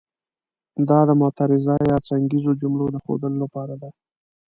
[0.89, 3.89] دا د معترضه یا څنګیزو جملو د ښودلو لپاره ده.